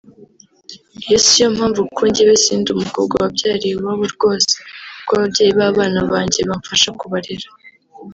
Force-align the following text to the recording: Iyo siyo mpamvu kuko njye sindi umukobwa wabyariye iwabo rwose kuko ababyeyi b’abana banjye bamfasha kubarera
Iyo 1.05 1.17
siyo 1.27 1.47
mpamvu 1.55 1.79
kuko 1.87 2.03
njye 2.09 2.25
sindi 2.43 2.69
umukobwa 2.71 3.13
wabyariye 3.23 3.73
iwabo 3.75 4.05
rwose 4.15 4.53
kuko 4.95 5.11
ababyeyi 5.17 5.51
b’abana 5.57 5.99
banjye 6.11 6.39
bamfasha 6.49 6.89
kubarera 6.99 7.47